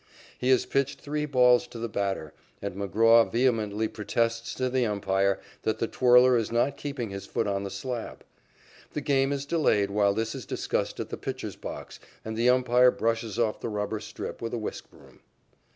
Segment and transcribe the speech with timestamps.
[0.39, 5.39] He has pitched three balls to the batter, and McGraw vehemently protests to the umpire
[5.61, 8.23] that the twirler is not keeping his foot on the slab.
[8.93, 12.89] The game is delayed while this is discussed at the pitcher's box and the umpire
[12.89, 15.19] brushes off the rubber strip with a whisk broom.